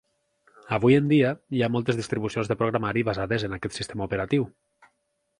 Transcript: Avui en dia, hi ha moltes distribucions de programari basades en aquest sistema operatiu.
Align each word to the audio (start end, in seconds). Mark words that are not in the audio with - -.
Avui 0.77 0.95
en 0.99 1.09
dia, 1.09 1.33
hi 1.57 1.59
ha 1.65 1.67
moltes 1.75 1.99
distribucions 1.99 2.49
de 2.51 2.57
programari 2.61 3.03
basades 3.11 3.45
en 3.49 3.53
aquest 3.59 3.77
sistema 3.81 4.07
operatiu. 4.09 4.49